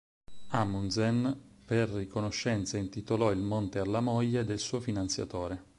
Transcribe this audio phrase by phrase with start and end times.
[0.47, 5.65] Amundsen per riconoscenza intitolò il monte alla moglie del suo finanziatore.